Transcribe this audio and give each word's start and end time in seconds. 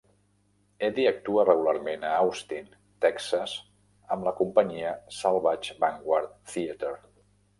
Eddy 0.85 1.03
actua 1.09 1.43
regularment 1.49 2.05
a 2.11 2.13
Austin, 2.21 2.71
Texas 3.05 3.53
amb 4.15 4.27
la 4.29 4.35
companyia 4.41 4.97
Salvage 5.21 5.79
Vanguard 5.85 6.33
Theater. 6.55 6.95